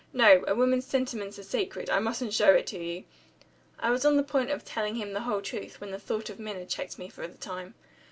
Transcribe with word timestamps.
No, 0.13 0.43
a 0.47 0.55
woman's 0.55 0.87
sentiments 0.87 1.37
are 1.37 1.43
sacred; 1.43 1.87
I 1.87 1.99
mustn't 1.99 2.33
show 2.33 2.53
it 2.55 2.65
to 2.65 2.79
you." 2.83 3.03
I 3.77 3.91
was 3.91 4.03
on 4.03 4.15
the 4.17 4.23
point 4.23 4.49
of 4.49 4.65
telling 4.65 4.95
him 4.95 5.13
the 5.13 5.19
whole 5.21 5.43
truth, 5.43 5.79
when 5.79 5.91
the 5.91 5.99
thought 5.99 6.31
of 6.31 6.39
Minna 6.39 6.65
checked 6.65 6.97
me 6.97 7.07
for 7.07 7.27
the 7.27 7.37
time. 7.37 7.75